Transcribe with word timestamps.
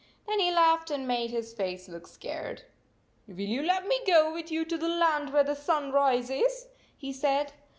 Then 0.27 0.39
he 0.39 0.49
laughed 0.49 0.89
and 0.89 1.07
made 1.07 1.29
his 1.29 1.53
face 1.53 1.87
look 1.87 2.07
scared. 2.07 2.63
"Will 3.27 3.39
you 3.41 3.61
let 3.61 3.87
me 3.87 4.01
go 4.07 4.33
with 4.33 4.49
you 4.49 4.65
to 4.65 4.75
the 4.75 4.89
land 4.89 5.31
where 5.31 5.43
the 5.43 5.53
sun 5.53 5.91
rises?" 5.91 6.69
he 6.97 7.13
said. 7.13 7.53